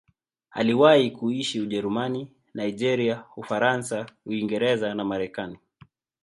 [0.51, 5.57] Aliwahi kuishi Ujerumani, Nigeria, Ufaransa, Uingereza na Marekani.